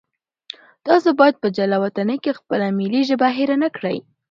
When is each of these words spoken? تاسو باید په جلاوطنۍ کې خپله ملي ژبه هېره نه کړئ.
تاسو 0.85 1.09
باید 1.19 1.35
په 1.43 1.47
جلاوطنۍ 1.57 2.17
کې 2.23 2.37
خپله 2.39 2.65
ملي 2.79 3.01
ژبه 3.09 3.27
هېره 3.37 3.57
نه 3.63 3.69
کړئ. 3.75 3.97